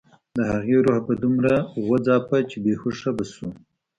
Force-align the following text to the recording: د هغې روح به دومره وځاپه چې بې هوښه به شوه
د 0.35 0.37
هغې 0.51 0.77
روح 0.85 0.99
به 1.07 1.13
دومره 1.23 1.55
وځاپه 1.89 2.37
چې 2.49 2.57
بې 2.63 2.73
هوښه 2.81 3.11
به 3.17 3.23
شوه 3.33 3.51